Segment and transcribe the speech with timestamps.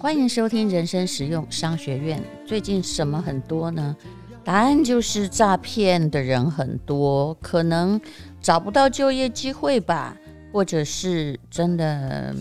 [0.00, 2.22] 欢迎收听人生实用商学院。
[2.46, 3.94] 最近什么很多呢？
[4.42, 8.00] 答案就是诈骗的人很多，可能
[8.40, 10.16] 找不到就业机会吧，
[10.52, 12.34] 或者是真的，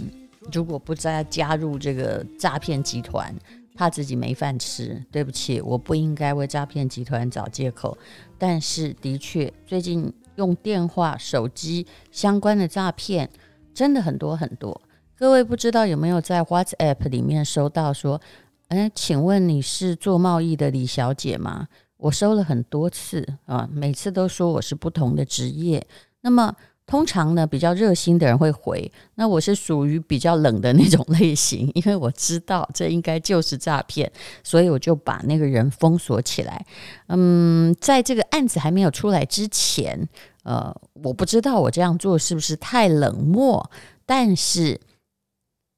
[0.52, 3.34] 如果不再加入这个诈骗集团，
[3.76, 5.04] 怕自己没饭吃。
[5.12, 7.98] 对不起，我不应该为诈骗集团找借口。
[8.38, 13.30] 但是的确，最近用电话、手机相关的诈骗
[13.74, 14.80] 真的很多很多。
[15.24, 18.20] 各位不知道有没有在 WhatsApp 里面收到说，
[18.68, 21.70] 哎，请问你是做贸易的李小姐吗？
[21.96, 25.88] 我收了很多次啊，每次都说我是不同的职业。
[26.20, 26.54] 那么
[26.86, 34.12] 通常呢，比较热心的人会回，那我是属于比较冷的那种类型， 因为我知道这应该就是诈骗，
[34.44, 36.66] 所以我就把那个人封锁起来。
[37.08, 40.06] 嗯，在这个案子还没有出来之前，
[40.44, 43.72] 呃，我不知道我这样做是不是太冷漠，
[44.06, 44.78] 但是。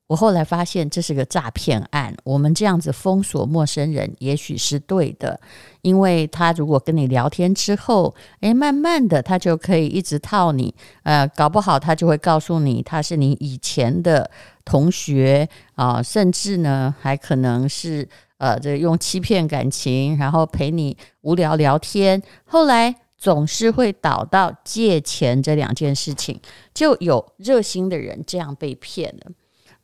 [0.07, 2.15] 我后来发现这是个诈骗案。
[2.23, 5.39] 我们这样子封锁陌生人，也许是对的，
[5.81, 14.29] 因为他如果跟你聊天之后，诶，慢慢的他就可以一直套你，呃，搞不好他就会告诉你他是你以前的
[14.63, 26.39] 同学啊，甚至呢还可能是呃，这用欺骗感情，然后陪你无聊聊天，后来总是会导到借钱这两件事情，
[26.75, 29.31] 就有热心的人这样被骗了。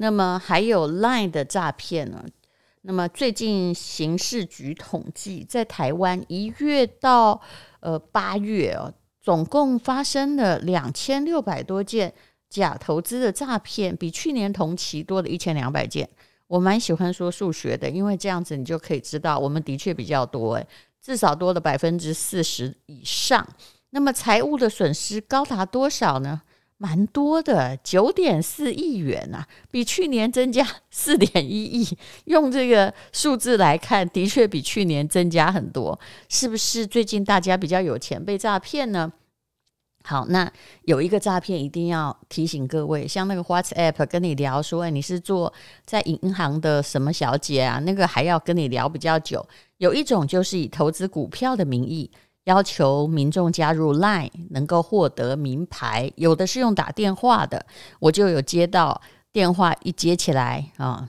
[0.02, 2.26] 那么还有 Line 的诈骗呢？
[2.82, 7.40] 那么最近刑事局统计，在台湾一月到
[7.82, 8.92] 呃八月哦，
[9.22, 12.12] 总共发生了两千六百多件
[12.50, 16.10] 假投资的诈骗，比去年同期多了一千两百件。
[16.48, 20.68] 我蛮喜欢说数学的，因为这样子你就可以知道，我们的确比较多诶，
[21.00, 23.48] 至少多了百分之四十以上。
[23.92, 26.42] 那么财务的损失高达多少呢？
[26.82, 31.88] 蛮多的，九点四亿元呐、啊，比去年增加 四点一亿。
[32.26, 36.00] 用这个数字来看，的确比去年增加很多。
[36.28, 39.14] 是不是最近大家比较有钱被诈骗呢？
[40.04, 40.52] 好，那
[40.86, 45.54] 有一个诈骗一定要提醒各位，像那个 WhatsApp 跟你聊说，你是做
[45.86, 47.78] 在银行的什么小姐啊？
[47.86, 49.48] 那个还要跟你聊比较久。
[49.78, 52.10] 有一种就是以投资股票的名义。
[52.46, 57.66] 要求民众加入 Line 能够获得名牌，有的是用打电话的，
[58.00, 59.00] 我就有接到
[59.32, 61.08] 电话，一接起来啊，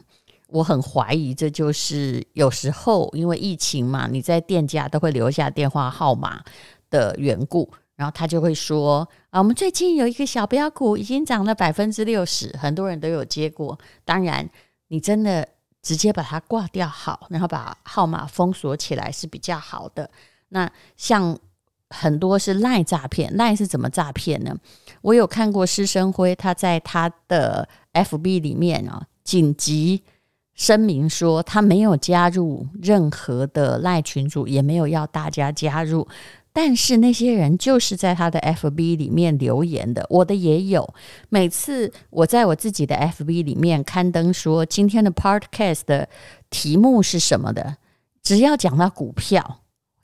[0.48, 6.42] 我很怀疑这就是有时候因为疫情嘛，你在店家都会留下电话号码
[6.90, 13.78] 的缘故，然后他就会说啊，我们最近有一个小标股已经涨了百分之六十，很多人都有接过。
[14.04, 14.46] 当然，
[14.88, 15.48] 你真的
[15.80, 20.10] 直接把它挂掉好，然后把号码封锁起来是比较好的。
[20.52, 21.36] 那像
[21.90, 24.54] 很多是赖诈骗，赖是怎么诈骗呢？
[25.02, 30.02] 我有看过施生辉他在他的 FB 里面啊，紧急
[30.54, 36.06] 声明说他没有加入任何的赖群组，也没有要大家加入，
[36.52, 40.94] 但是那些人就是在他的 FB 里面留言的，我的也有。
[41.30, 46.08] 每次我在我自己的 FB 里面刊登说今天的 Podcast 的
[46.50, 47.76] 题目是什么的，
[48.22, 49.61] 只要讲到股票。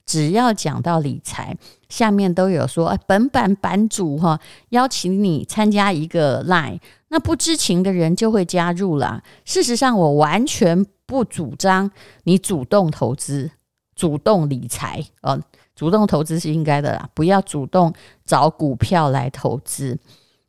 [0.09, 1.55] 只要讲到理财，
[1.87, 4.39] 下面都有说，本版版主哈
[4.69, 9.21] 邀请你参加一个 Line，那不知情的人就会加入了。
[9.45, 11.91] 事实上，我完全不主张
[12.23, 13.51] 你主动投资、
[13.95, 15.39] 主动理财哦，
[15.75, 17.93] 主动投资是应该的啦，不要主动
[18.25, 19.99] 找股票来投资，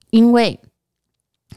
[0.08, 0.58] 因为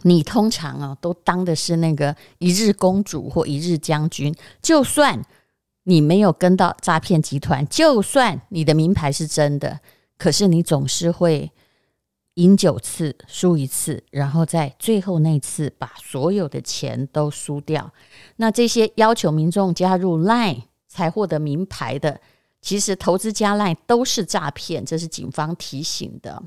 [0.02, 5.24] 你通常啊都当的是那个一日公主或一日将军，就算。
[5.84, 9.80] 你没有跟到诈骗集团，就算你的名牌是真的，
[10.18, 11.52] 可是你总是会
[12.36, 17.92] 赢九次输一次，然后在最后那次把所有的钱都输掉。
[18.38, 22.22] 那这些要求民众加入 Line 才获得名牌的，
[22.62, 26.42] 其实投资加 Line 都是诈骗，这是警方提醒的。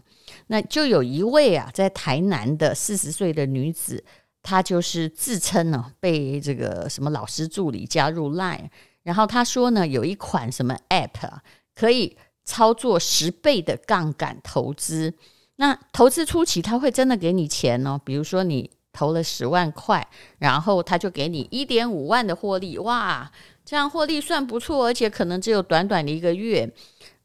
[0.47, 4.03] 那就有一位啊，在台南的四十岁的女子，
[4.43, 8.71] 她就是自称呢、被这个什么老师助理加入 Line。
[9.07, 11.31] 然后他说呢，有一款什么 App
[11.77, 15.15] 可以操作十倍的杠杆投资。
[15.55, 20.05] 那投资初期他会真的给你钱哦，比如说你投了十万块，
[20.39, 22.77] 然后他就给你一点五万的获利。
[22.79, 23.31] 哇，
[23.65, 26.69] 这样获利算不错，而且可能只有短短的一个月。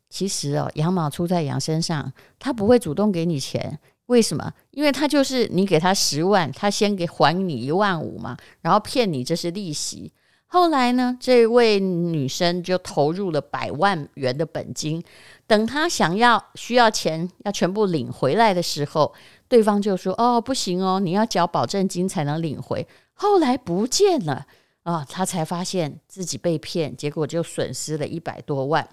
[0.08, 3.80] 其实哦，羊毛出在羊身上，他不会主动给你钱。
[4.06, 4.54] 为什么？
[4.70, 10.14] 因为他就是你给他十万，他先给还你一万五嘛，然后骗你这是利息。
[10.54, 15.02] 后来呢，这位女生就投入了百万元的本金，
[15.48, 19.14] 等她想要需要钱要全部领回来的时候，
[19.48, 24.46] 对方就说：“哦，不行哦，你要缴保证金才能领回。”后来不见了，
[24.84, 28.86] 啊，她才发现自己被骗，结果就损失了一百多万。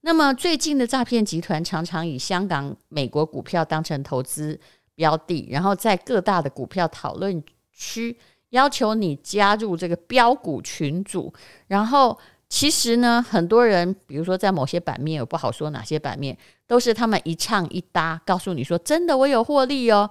[0.00, 4.58] 那么最近的诈骗集团常常以香港、美国股票当成投资
[4.96, 7.40] 标的，然后在各大的股票讨论
[7.72, 8.18] 区
[8.50, 11.32] 要求你加入这个标股群组。
[11.66, 12.16] 然后
[12.48, 16.36] 其实呢，很多人，比如说在某些版面，我不好说哪些版面，
[16.66, 20.08] 都是他们一唱一搭，告诉你说真的，我有获利哦。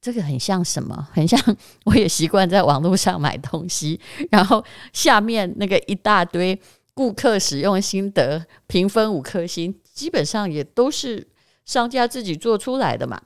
[0.00, 1.06] 这个很像什么？
[1.12, 1.40] 很像
[1.84, 3.98] 我也习惯在网络上买东西，
[4.30, 6.60] 然后下面那个一大堆。
[6.98, 11.28] 顾客使用心得评分五颗星，基本上也都是
[11.66, 13.20] 商家自己做出来的嘛。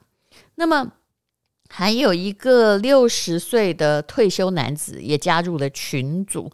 [0.55, 0.91] 那么
[1.71, 6.51] 还有一个六十岁的退休男子也加入了群组，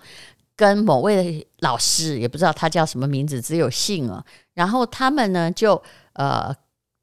[0.56, 4.24] 跟某位老师，也不知道他叫什么名字，只有姓啊。
[4.54, 5.82] 然后他们呢就
[6.14, 6.56] 呃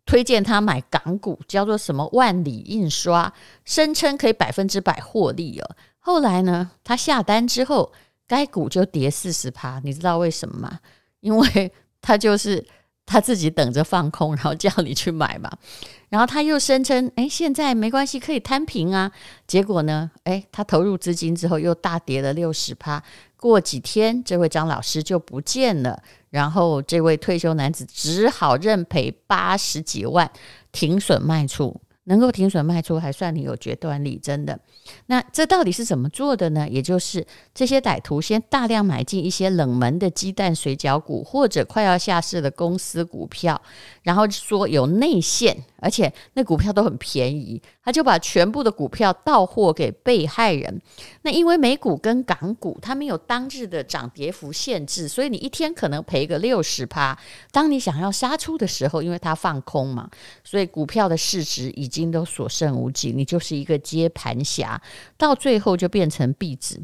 [0.07, 3.33] 推荐他买港股，叫做什么万里印刷，
[3.65, 5.77] 声称可以百分之百获利哦。
[5.99, 7.93] 后来呢，他下单之后。
[8.27, 10.81] 该股就跌四十趴，你知道为什么吗？
[11.21, 11.71] 因为
[12.01, 12.67] 他就是
[13.07, 15.51] 他自己等着放空，然后叫你去买嘛。
[16.11, 19.11] 然后他又声称，哎，现在没关系，可以摊平啊。
[19.47, 23.03] 结果呢，哎，他投入资金之后又大跌了六十趴。
[23.37, 30.31] 过几天，这位张老师就不见了，然后这位退休男子只好认赔八十几万，
[30.73, 31.81] 停损卖出。
[32.05, 34.59] 能够停损卖出，还算你有决断力，真的。
[35.07, 36.69] 那这到底是怎么做的呢？
[36.69, 43.61] 也就是这些歹徒先大量买进一些冷门的鸡蛋水饺股，或者快要下市的公司股票，
[44.05, 50.81] 然后说有内线，而且那股票都很便宜，他就把全部的股票到货给被害人。
[51.23, 57.19] 那因为美股跟港股它没有当日的涨跌幅限制，所以你一天可能赔个六十趴。
[57.51, 60.09] 当你想要杀出的时候，因为它放空嘛，
[60.45, 64.81] 所以股票的市值已经都所剩无几，你就是一个接盘侠，
[65.17, 66.79] 到最后就变成壁纸。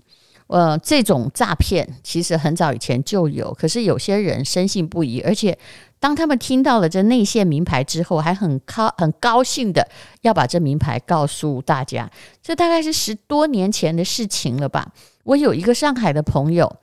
[0.47, 5.57] 呃，这种诈骗其实很早以前就有，可是有些人深信不疑，而且
[6.01, 9.87] 当他们听到了这内线名牌之后，还很高很高兴的
[10.23, 12.11] 要把这名牌告诉大家。
[12.43, 14.91] 这大概是十多年前的事情了吧？
[15.25, 16.75] 我有一个上海的朋友，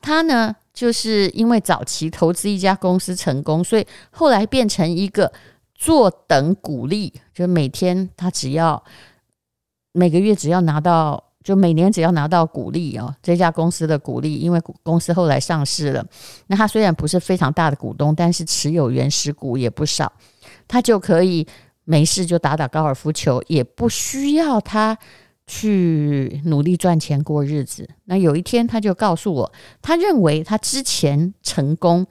[0.00, 5.32] 他呢就是因为早期投资一家公司成功，所以后来变成一个
[5.74, 8.82] 坐等股利，就每天他只要
[9.92, 11.24] 每个月只要拿到。
[11.42, 16.06] 就每年只要拿到股利哦，这家公司的股利，因为公司后来上市了，
[16.48, 20.12] 那他虽然不是非常大的股东，但是持有原始股也不少，
[20.68, 21.46] 他就可以
[21.84, 24.98] 没事就打打高尔夫球，也不需要他
[25.46, 27.88] 去努力赚钱过日子。
[28.04, 29.50] 那有一天他就告诉我，
[29.80, 32.06] 他认为他之前成功，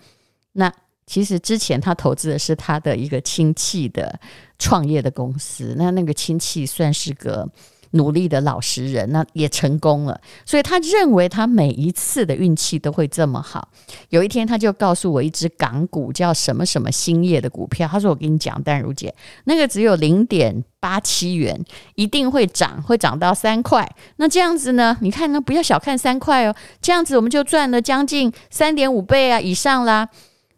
[0.53, 0.73] 那
[1.05, 4.19] 其实之前他投资的是他的一个亲戚的
[4.57, 7.47] 创业的公司，那那个亲戚算是个。
[7.91, 13.69] 努力的老实人，那也成功了，所以他认为他每一次的运气都会这么好。
[14.09, 19.13] 有一天，他就告诉我一只港股叫什么什么兴业的股票，他说：“我跟你讲，淡如姐，
[19.45, 21.59] 那个只有零点八七元，
[21.95, 23.89] 一定会涨，会涨到三块。
[24.17, 24.95] 那这样子呢？
[25.01, 25.41] 你看呢？
[25.41, 30.07] 不要小看三块哦，这样子我们就赚了将近三点五倍啊以上啦。”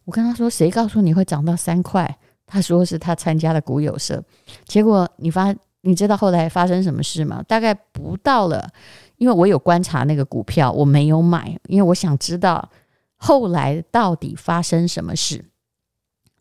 [0.05, 4.21] 我跟他说：“谁告诉你会涨到三块？”他说是他参加了股友社，
[4.65, 5.55] 结果你发。
[5.81, 7.43] 你知道后来发生什么事吗？
[7.47, 8.69] 大概不到了，
[9.17, 12.69] 因为我有观察那个股票，我没有买，因为我想知道
[13.15, 15.45] 后来到底发生什么事。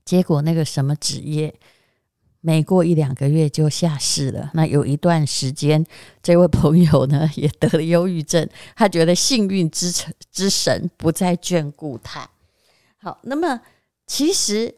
[0.05, 1.55] 结果那个什么纸业，
[2.41, 4.51] 没过一两个月就下市了。
[4.55, 5.85] 那有一段时间，
[6.23, 12.29] 这位朋友呢也得了忧郁症，他觉得幸运之神之神不再眷顾他。
[12.99, 13.61] 好，那么
[14.07, 14.75] 其实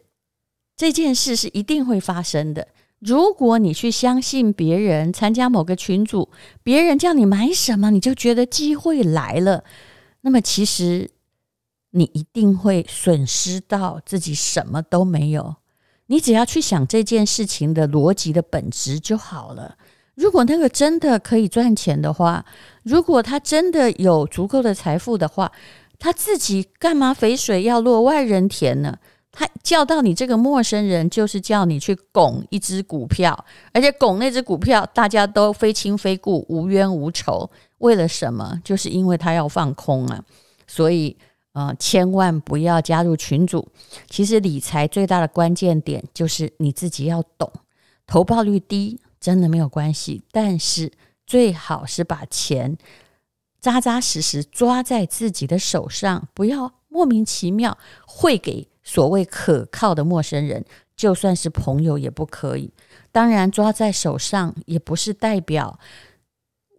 [0.75, 2.67] 这件事是一定会发生的。
[3.05, 6.29] 如果你去相信别人，参加某个群组，
[6.63, 9.65] 别人叫你买什么，你就觉得机会来了，
[10.21, 11.09] 那么其实
[11.91, 15.55] 你一定会损失到自己什么都没有。
[16.07, 19.77] 你只要去想这件事情的逻辑的本质就好了。
[20.15, 22.45] 如果那个真的可以赚钱的话，
[22.83, 25.51] 如果他真的有足够的财富的话，
[25.99, 28.99] 他自己干嘛肥水要落外人田呢？
[29.35, 37.49] 他叫到你这个陌生人，就是叫你去拱一只股票，而且拱那只股票，大家都非亲非故，无冤无仇。
[37.79, 38.61] 为了什么？
[38.63, 40.23] 就是因为他要放空啊！
[40.67, 41.17] 所以，
[41.53, 43.67] 呃，千万不要加入群组。
[44.07, 47.51] 其实理财最大的关键点就是你自己要懂，
[48.05, 50.91] 投报率低真的没有关系，但是
[51.25, 52.77] 最好是把钱
[53.59, 57.75] 扎扎实实抓在自己的手上，不要莫名其妙
[58.05, 58.67] 汇给。
[58.83, 62.73] 所谓可靠的陌生人，就算是朋友也不可以。
[63.11, 65.79] 当然，抓在手上也不是代表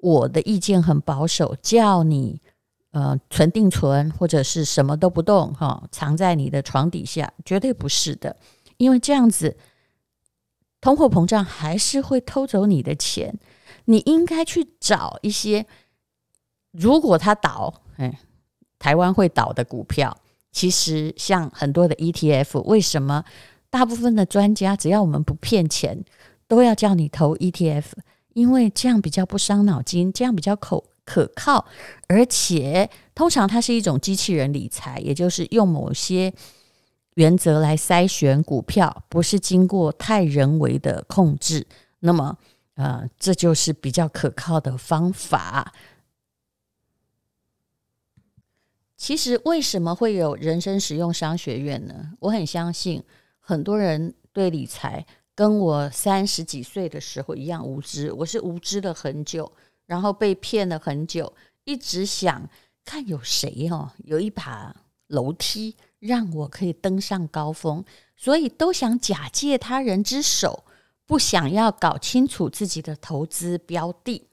[0.02, 2.40] 我的意见很保守，叫你
[2.90, 8.36] 呃存定存或者是什么都不动哈、哦，藏在你的床底下，绝对不是的，
[8.76, 9.56] 因为这样子
[10.80, 13.38] 通货膨胀还是会偷走你的钱。
[13.86, 15.66] 你应该去找一些，
[16.72, 18.18] 如果它倒，哎，
[18.78, 20.16] 台湾会倒的股票。
[20.54, 23.24] 其实像很多的 ETF，为什么
[23.68, 26.02] 大部分的专家只要我们不骗钱，
[26.46, 27.84] 都要叫你投 ETF？
[28.34, 31.66] 因为这样比较不伤脑筋，这样比较可可靠，
[32.06, 36.32] 而且通常它是一种机器人理财，也就是用某些
[37.14, 41.66] 原则来筛选股票，不是经过太人为的控制。
[42.00, 42.36] 那么，
[42.76, 45.72] 呃，这就是比较可靠的方法。
[49.06, 52.12] 其实为什么会有人生实用商学院呢？
[52.20, 53.04] 我很相信
[53.38, 58.10] 很多人对理财跟我三十几岁的时候一样无知。
[58.10, 59.52] 我是无知了很久，
[59.84, 61.30] 然后被骗了很久，
[61.64, 62.48] 一直想
[62.82, 64.74] 看有谁哦，有一把
[65.08, 67.84] 楼梯让我可以登上高峰，
[68.16, 70.64] 所以都想假借他人之手，
[71.04, 74.26] 不想要搞清楚自己的投资标的。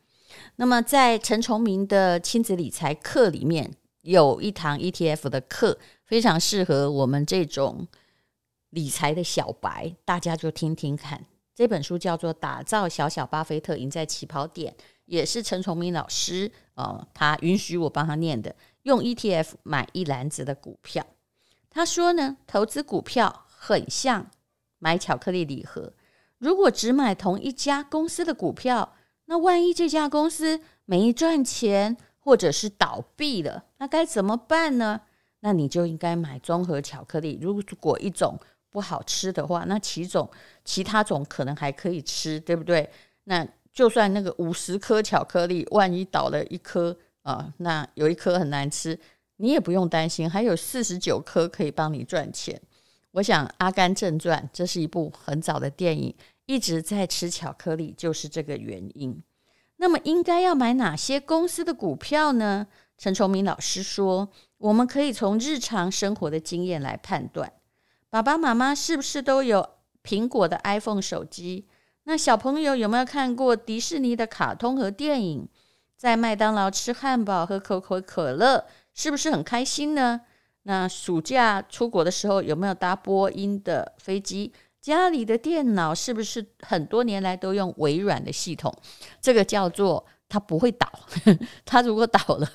[0.55, 3.73] 那么在陈崇明的亲子理财课里面。
[4.01, 7.87] 有一堂 ETF 的课，非常适合我们这种
[8.69, 11.25] 理财的小白，大家就听听看。
[11.53, 14.73] 这本书叫做《打造小小巴菲特，赢在起跑点》，
[15.05, 18.55] 也是陈崇明老师呃，他允许我帮他念的。
[18.83, 21.05] 用 ETF 买一篮子的股票，
[21.69, 24.31] 他说呢，投资股票很像
[24.79, 25.93] 买巧克力礼盒，
[26.39, 35.01] 如果只买同一家公司的股票，那万一这家公司没赚钱，或者是倒闭了，那该怎么办呢？
[35.41, 37.39] 那你就应该买综合巧克力。
[37.41, 38.37] 如果一种
[38.69, 40.29] 不好吃的话，那其种
[40.63, 42.89] 其他种可能还可以吃，对不对？
[43.23, 48.99] 那就算那个五十颗巧克力，万一倒了一颗啊、那有一颗很难吃，
[49.37, 52.61] 你也不用担心，还有四十九颗可以帮你赚钱。
[53.11, 59.21] 我想《阿甘正传》这是一部很早的电影，一直在吃巧克力，就是这个原因。
[59.81, 62.67] 那么应该要买哪些公司的股票呢？
[62.99, 67.51] 陈崇明老师说，我们可以从日常生活的经验来判断。
[68.11, 69.67] 爸爸妈妈是不是都有
[70.03, 71.67] 苹果的 iPhone 手机？
[72.03, 75.49] 那小朋友有没有看过迪士尼的卡通和电影？
[75.97, 80.21] 在麦当劳吃汉堡喝可口可乐，是不是很开心呢？
[80.61, 84.53] 那暑假出国的时候有没有搭波音的飞机？
[84.81, 88.73] 家里的电脑是不是很多年来都用微软的系统？
[89.21, 90.91] 这个叫做它不会倒，
[91.63, 92.47] 它如果倒了，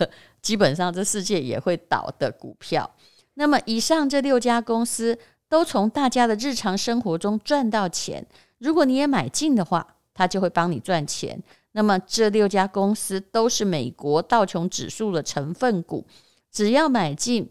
[0.42, 2.90] 基本上这世界也会倒的股票。
[3.34, 5.16] 那么以上这六家公司
[5.48, 8.26] 都从大家的日常生活中赚到钱，
[8.58, 11.40] 如果你也买进的话，它就会帮你赚钱。
[11.72, 16.04] 那么这六家公司都是美国道琼指数的成分股，
[16.50, 17.48] 只要买进。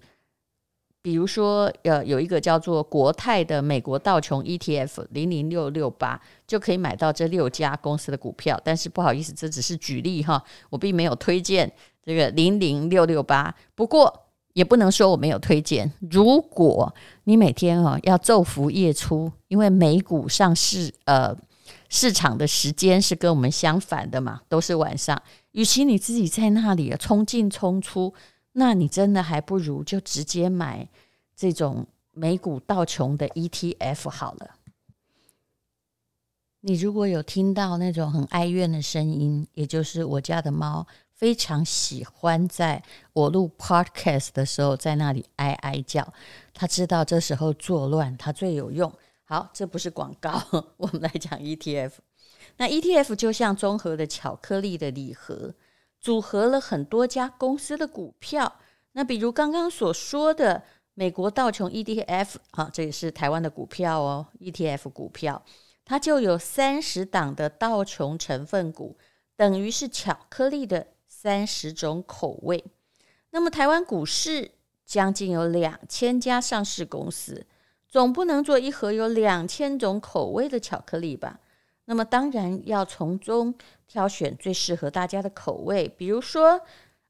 [1.05, 8.59] 比如说，呃，有一个叫做国泰的美国道琼 ETF 零零六六八，就可以买到这六家公司的股票。
[8.63, 11.71] 但是不好意思，这只是举例哈，我并没有推荐
[12.03, 13.53] 这个零零六六八。
[13.75, 14.11] 不过
[14.53, 15.93] 也不能说我没有推荐。
[16.09, 16.91] 如果
[17.25, 21.37] 你每天哈要昼伏夜出，因为美股上市呃
[21.87, 25.21] 市场的时间是跟我们相反的嘛，都是晚上。
[25.51, 28.11] 与其你自己在那里冲进冲出。
[28.57, 30.87] 那你真的还不如就直接买
[31.35, 34.55] 这种美股道琼的 ETF 好了。
[36.61, 42.81] 你如果有听到那种很哀怨的声音，也就是我家的猫非常喜欢在
[43.11, 46.13] 我录 Podcast 的时候在那里哀哀叫，
[46.53, 48.91] 它知道这时候作乱它最有用。
[49.25, 50.41] 好，这不是广告，
[50.77, 51.91] 我们来讲 ETF。
[52.55, 55.53] 那 ETF 就像综合的巧克力的礼盒。
[56.05, 58.59] 组合了很多家公司的股票，
[58.91, 60.61] 那比如刚刚所说的
[60.93, 65.43] 美国道琼 ETF 啊，这也是台湾的股票哦，ETF 股票，
[65.83, 68.95] 它就有三十档的道琼成分股，
[69.35, 72.63] 等于是巧克力的三十种口味。
[73.31, 74.51] 那么台湾股市
[74.85, 77.47] 将近有两千家上市公司，
[77.87, 81.39] 总不能做一盒有两千种口味的巧克力吧？
[81.85, 83.53] 那么当然要从中
[83.87, 86.59] 挑选最适合大家的口味，比如说，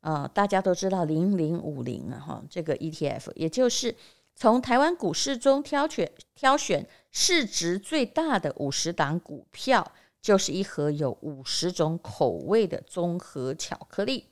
[0.02, 3.96] 呃，大家都知道零零五零啊，哈，这个 ETF，也就是
[4.36, 14.26] 从台湾股市中挑选挑选市值最大的五十档股票，就是一盒有五十种口味的综合巧克力。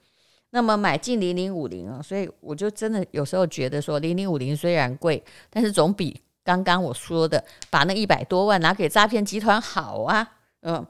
[0.49, 6.21] 那么买进零零五零啊，所以我就真的有时候觉得说，零零五零虽然贵，但是总比。
[6.43, 10.85] 刚刚我说的，把那一百多万拿给诈骗集团好啊，嗯，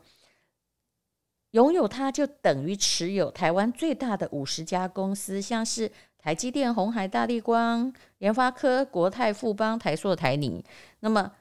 [1.51, 10.63] 拥有它就等于持有台湾最大的五十家公司，像是台积电、鸿海、大立光、联发科、国泰、富邦、台塑、台泥，
[11.01, 11.31] 那么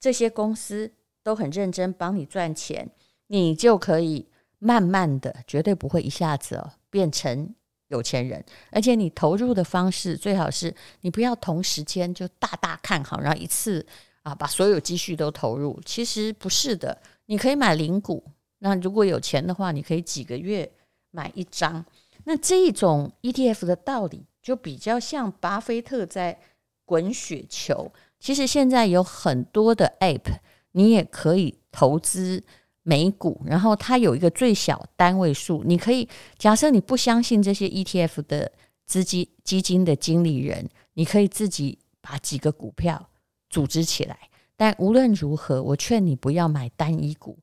[0.00, 0.92] 这些公司
[1.22, 2.90] 都很认真帮你赚钱，
[3.28, 7.54] 你就可以慢慢的，绝对不会一下子哦变成
[7.94, 8.44] 有钱人。
[8.70, 13.84] 而且你投入的方式最好是你不要同时间就大大看好，然后一次
[14.22, 15.80] 啊把所有积蓄都投入。
[15.86, 18.22] 其实不是的，你可以买零股。
[18.58, 20.70] 那如果有钱的话，你可以几个月
[21.10, 21.84] 买一张。
[22.24, 26.38] 那这一种 ETF 的道理就比较像巴菲特在
[26.86, 27.92] 滚雪球。
[28.18, 30.38] 其实现在有很多的 App，
[30.72, 32.42] 你也可以投资
[32.84, 35.64] 美股，然后它有一个最小单位数。
[35.64, 38.52] 你可以假设你不相信这些 ETF 的
[38.86, 43.08] 资金基金的经理人，你可以自己把几个股票
[43.50, 44.16] 组织起来。
[44.56, 47.38] 但无论如何，我劝你不要买单一股，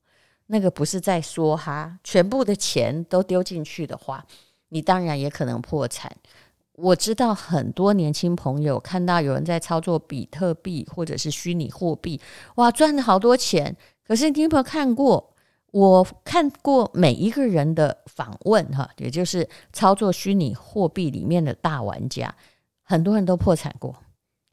[0.47, 4.25] 那个不是在说哈，全部的钱都丢进去的话。
[4.69, 6.09] 你当然也可能破产。
[6.73, 12.21] 我知道很多年轻朋友看到有人在操作比特币或者是虚拟货币，
[12.55, 13.75] 哇，赚了好多钱。
[14.07, 15.30] 可是你有没有看过？
[15.71, 22.33] 我看过每一个人的访问，哈，也就是操作虚拟货币里面的大玩家，
[22.83, 23.95] 很多人都破产过。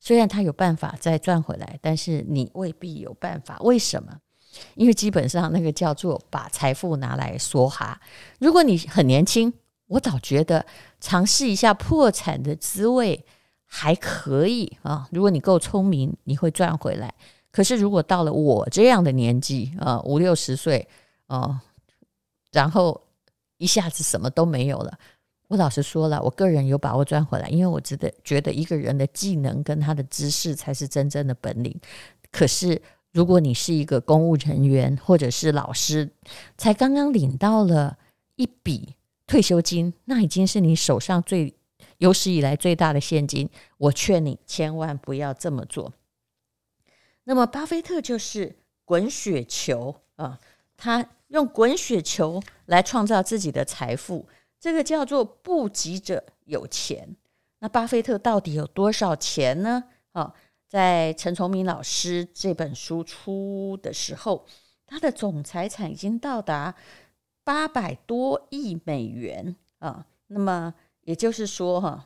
[0.01, 3.59] 虽然他有办法再赚回来，但是你未必有办法。
[3.61, 4.19] 为什么？
[4.75, 8.01] 因为基本上那个叫做把财富拿来梭哈。
[8.39, 9.53] 如果你很年轻。
[9.89, 10.67] 我倒觉得
[11.01, 13.25] 尝试一下破产的滋味
[13.65, 15.09] 还可以啊！
[15.11, 17.15] 如果你够聪明，你会赚回来。
[17.51, 20.87] 可是如果到了我这样的年纪啊，五六十岁
[21.29, 21.61] 哦，
[22.53, 23.01] 然后
[23.57, 24.99] 一下子什么都没有了，
[25.47, 31.81] 我老实说了，我个人有把握赚回来，因为我觉得觉得一个人的技能跟他的知识才是真正的本领。
[32.33, 32.83] 可是
[33.13, 36.11] 如果你是一个公务人员或者是老师，
[36.57, 37.97] 才刚刚领到了
[38.37, 38.95] 一笔。
[39.29, 41.55] 退休金，那已经是你手上最
[41.99, 43.47] 有史以来最大的现金。
[43.77, 45.93] 我劝你千万不要这么做。
[47.25, 50.41] 那么，巴菲特就是滚雪球啊，
[50.79, 54.29] 他用滚雪球来创造自己的财富，
[54.61, 57.17] 这个叫做不急着有钱。
[57.61, 59.85] 那巴菲特到底有多少钱呢？
[60.13, 60.35] 啊，
[60.69, 64.45] 在陈崇明老师这本书出的时候，
[64.87, 66.75] 他的总财产已经到达。
[67.45, 72.05] 八百多亿美元啊，那么也就是说，哈，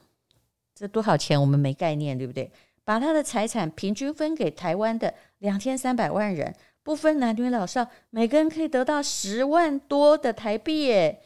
[0.73, 2.49] 这多少钱我们没概念，对不对？
[2.85, 11.23] 把他的财产平均分给台湾的两千三百万人，不分男女老少，每个人可以得到十万多的台币耶。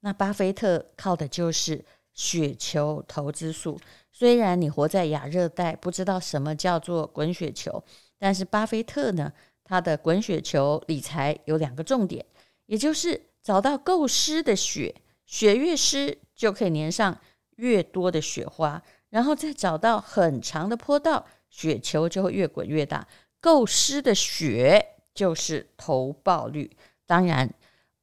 [0.00, 3.78] 那巴菲特靠的就是雪球投资术。
[4.12, 7.82] 虽然你活在亚热带，不知道什么叫做滚雪球，
[8.18, 9.32] 但是巴菲特呢，
[9.64, 12.24] 他的滚雪球理财有两个重点，
[12.66, 13.22] 也就是。
[13.42, 14.94] 找到够湿的雪，
[15.24, 17.18] 雪越湿就可以粘上
[17.56, 23.08] 越多的雪花，然后再找到很长的坡道，雪球就会越滚越大。
[23.40, 26.70] 够湿的雪就是投报率。
[27.06, 27.52] 当然，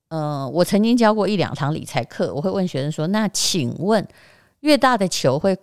[0.10, 4.06] 呃，我曾经教过一两堂理财课，我会问学生说：“那请问，
[4.60, 5.58] 越大的球会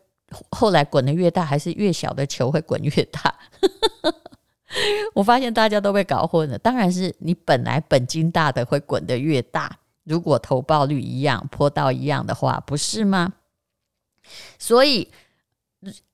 [0.50, 3.34] 后来滚得越大，还是越小的球会滚越大？”
[5.14, 9.78] 我发现大家都被搞混了，当然是你本来本金大的会滚得越大。
[10.02, 13.32] 如果投报率一样、坡道一样的话，不是吗？
[14.58, 15.08] 所以，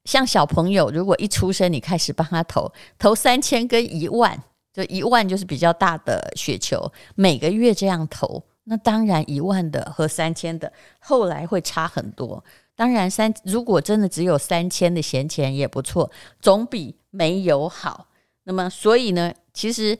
[0.05, 4.41] 像小朋友，如果一出生你开始帮他投，投三千跟一万，
[4.73, 12.43] 就一万就是比较大的雪球，每个月这样投，那当然一万的和三千的后来会差很多。
[12.75, 18.07] 当然三如果真的只有三千的闲钱也不错，总比没有好。
[18.45, 19.99] 那么，所以呢，其实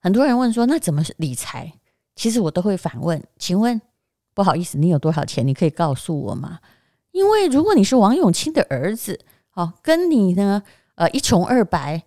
[0.00, 1.72] 很多人问说，那怎么理财？
[2.16, 3.80] 其实我都会反问，请问，
[4.32, 5.46] 不好意思，你有多少钱？
[5.46, 6.60] 你可以告诉我吗？
[7.10, 9.20] 因为如果你是王永庆的儿子，
[9.52, 10.62] 哦，跟你呢，
[10.94, 12.04] 呃，一穷二白，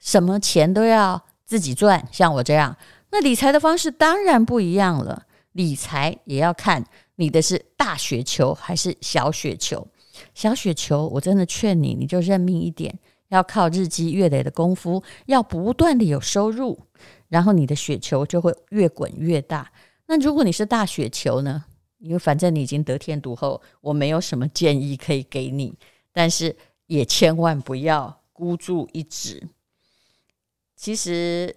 [0.00, 2.76] 什么钱都要自己赚，像我这样，
[3.10, 5.26] 那理财的方式当然不一样了。
[5.52, 6.84] 理财也要看
[7.16, 9.86] 你的是大雪球还是小雪球。
[10.34, 12.98] 小雪球，我真的劝你，你就认命一点。
[13.28, 16.78] 要靠日积月累的功夫，要不断的有收入，
[17.28, 19.72] 然后你的雪球就会越滚越大。
[20.06, 21.64] 那如果你是大雪球呢？
[21.98, 25.74] 因为反正你已经得天独厚，我没有什么建议可以给你，
[26.12, 26.54] 但是
[26.86, 29.42] 也千万不要孤注一掷。
[30.76, 31.54] 其实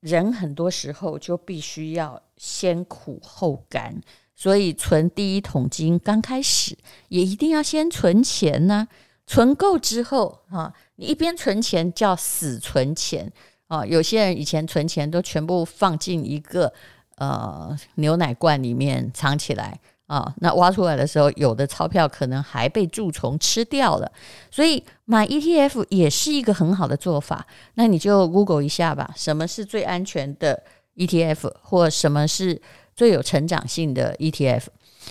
[0.00, 4.00] 人很多时候就必须要先苦后甘，
[4.34, 6.76] 所以存第一桶金刚开始
[7.08, 8.88] 也一定要先存钱呢、
[9.26, 13.32] 存够之后，哈，你一边存钱叫死存钱
[13.68, 13.86] 啊！
[13.86, 16.72] 有些人以前存钱都全部放进一个
[17.16, 19.80] 呃牛奶罐里面藏起来
[20.12, 24.12] 啊，那挖出来的时候，有的钞票可能还被蛀虫吃掉了，
[24.50, 27.46] 所以买 ETF 也是一个很好的做法。
[27.76, 30.62] 那你就 Google 一下吧，什么是最安全的
[30.96, 32.60] ETF，或什么是
[32.94, 34.64] 最有成长性的 ETF？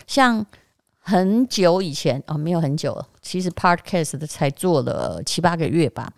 [0.05, 0.45] 像
[0.99, 6.13] 很久以前哦，没有很久了，其实 Podcast 才做了七八个月吧。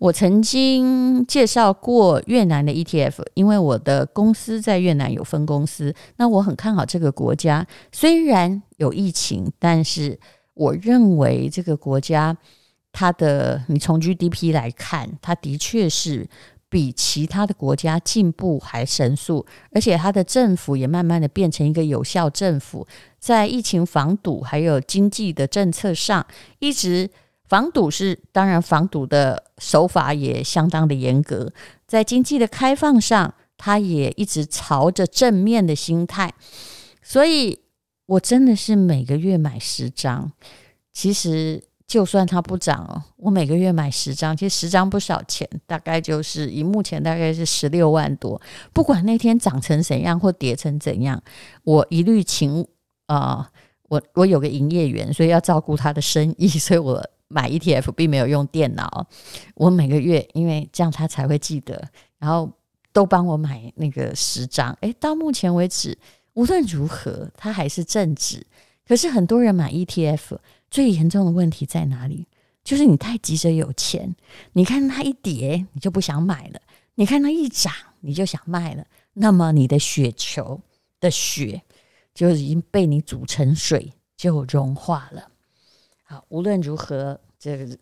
[0.00, 7.66] 我曾经介绍过越南的 ETF，因为我的公司在越南有分公司，那我很看好这个国家。
[7.92, 10.18] 虽然有疫情，但是
[10.54, 12.34] 我认为这个国家
[12.92, 16.26] 它的，你从 GDP 来看，它的确是
[16.70, 22.86] 比其他的国家进步还神速，而且它的政府也慢慢的变成一个有效政府，
[23.18, 26.26] 在疫情防堵还有经济的政策上
[26.58, 27.10] 一直。
[27.50, 31.52] 防堵是当然，防堵的手法也相当的严格。
[31.84, 36.32] 在经济的开放上，它也一直朝着正面的心态。
[37.02, 37.58] 所以，
[38.06, 40.30] 我真的是每个月买十张。
[40.92, 48.40] 其实，就算它不涨哦，我每个月买十张，其实十张不少钱，大概就是以目前大概是十六万多。
[48.72, 51.20] 不管那天涨成怎样或跌成怎样，
[51.64, 52.64] 我一律请
[53.06, 53.50] 啊、
[53.88, 57.04] 我我有个营业员，所以要照顾他的生意，所以我。
[57.32, 59.06] 买 ETF 并没有用电脑，
[59.54, 61.88] 我每个月因为这样他才会记得，
[62.18, 62.50] 然后
[62.92, 64.76] 都帮我买那个十张。
[64.80, 65.96] 诶，到目前为止，
[66.34, 68.44] 无论如何，它还是正值。
[68.84, 70.38] 可是很多人买 ETF
[70.68, 72.26] 最严重的问题在哪里？
[72.64, 74.16] 就是你太急着有钱，
[74.54, 76.60] 你看它一跌，你就不想买了；
[76.96, 78.84] 你看它一涨，你就想卖了。
[79.12, 80.60] 那么你的雪球
[80.98, 81.62] 的雪
[82.12, 85.28] 就已经被你煮成水，就融化了。
[86.10, 87.78] 好，无论如何，这个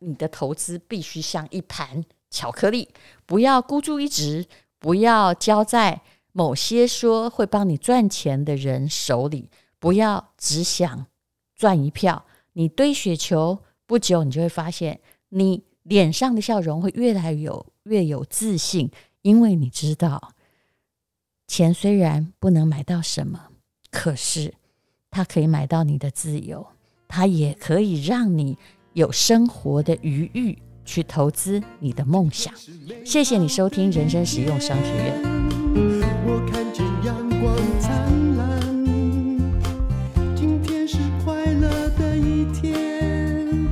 [0.00, 2.88] 你的投资必须像一盘巧克力，
[3.26, 4.44] 不要孤注一掷，
[4.80, 6.02] 不要交在
[6.32, 11.06] 某些说会帮你赚钱的人手里，不要只想
[11.54, 12.24] 赚一票。
[12.54, 18.90] 你堆雪球，不久你就会发现，你脸上的笑容会越来越有越有自信，
[19.22, 20.32] 因为你知道，
[21.46, 23.50] 钱虽然不能买到什么，
[23.92, 24.54] 可是
[25.08, 26.66] 它可以买到你的自由。
[27.10, 28.56] 它也可以让你
[28.92, 32.54] 有生活的余裕去投资你的梦想。
[33.04, 35.20] 谢谢你收听人生实用商学院。
[36.24, 38.60] 我看见阳光灿烂，
[40.36, 43.68] 今天是快乐的一天。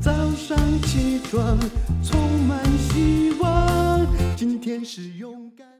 [0.00, 1.58] 早上起床
[2.04, 5.75] 充满希望，今天是勇敢。